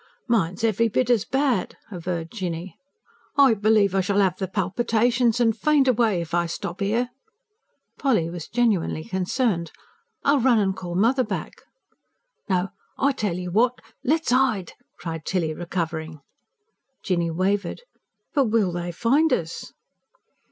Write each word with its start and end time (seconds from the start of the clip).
"Mine's 0.27 0.63
every 0.63 0.87
bit 0.89 1.11
as 1.11 1.25
bad," 1.25 1.77
averred 1.91 2.31
Jinny. 2.31 2.75
"I 3.37 3.53
believe 3.53 3.93
I 3.93 4.01
shall 4.01 4.19
'ave 4.19 4.37
the 4.39 4.47
palpitations 4.47 5.39
and 5.39 5.55
faint 5.55 5.87
away, 5.87 6.21
if 6.21 6.33
I 6.33 6.47
stop 6.47 6.81
'ere." 6.81 7.11
Polly 7.99 8.27
was 8.27 8.47
genuinely 8.47 9.03
concerned. 9.03 9.71
"I'll 10.23 10.39
run 10.39 10.57
and 10.57 10.75
call 10.75 10.95
mother 10.95 11.23
back." 11.23 11.61
"No, 12.49 12.69
I 12.97 13.11
tell 13.11 13.37
you 13.37 13.51
what: 13.51 13.77
let's 14.03 14.31
'ide!" 14.31 14.71
cried 14.97 15.23
Tilly, 15.23 15.53
recovering. 15.53 16.21
Jinny 17.03 17.29
wavered. 17.29 17.83
"But 18.33 18.45
will 18.45 18.71
they 18.71 18.91
find 18.91 19.31
us?" 19.31 19.71